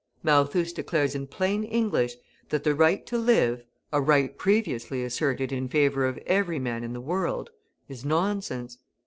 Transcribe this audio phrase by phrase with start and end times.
[0.23, 2.15] Malthus declares in plain English
[2.49, 3.63] that the right to live,
[3.93, 7.51] a right previously asserted in favour of every man in the world,
[7.87, 8.79] is nonsense.